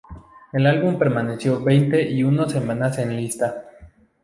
El 0.51 0.65
álbum 0.65 0.97
permaneció 0.97 1.63
veinte 1.63 2.09
y 2.09 2.23
uno 2.23 2.49
semanas 2.49 2.97
en 2.97 3.15
lista. 3.15 3.65